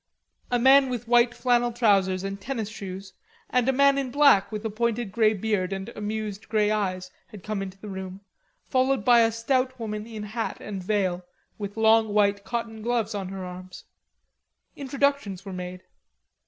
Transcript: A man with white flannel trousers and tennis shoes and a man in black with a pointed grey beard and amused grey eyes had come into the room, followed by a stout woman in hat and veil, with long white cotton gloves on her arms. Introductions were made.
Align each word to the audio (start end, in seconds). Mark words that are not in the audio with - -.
A 0.49 0.57
man 0.57 0.89
with 0.89 1.07
white 1.07 1.31
flannel 1.35 1.71
trousers 1.71 2.23
and 2.23 2.41
tennis 2.41 2.69
shoes 2.69 3.13
and 3.51 3.69
a 3.69 3.71
man 3.71 3.99
in 3.99 4.09
black 4.09 4.51
with 4.51 4.65
a 4.65 4.69
pointed 4.71 5.11
grey 5.11 5.35
beard 5.35 5.71
and 5.71 5.89
amused 5.89 6.49
grey 6.49 6.71
eyes 6.71 7.11
had 7.27 7.43
come 7.43 7.61
into 7.61 7.77
the 7.77 7.87
room, 7.87 8.21
followed 8.67 9.05
by 9.05 9.19
a 9.21 9.31
stout 9.31 9.79
woman 9.79 10.07
in 10.07 10.23
hat 10.23 10.57
and 10.59 10.81
veil, 10.81 11.23
with 11.59 11.77
long 11.77 12.15
white 12.15 12.43
cotton 12.43 12.81
gloves 12.81 13.13
on 13.13 13.27
her 13.29 13.45
arms. 13.45 13.83
Introductions 14.75 15.45
were 15.45 15.53
made. 15.53 15.83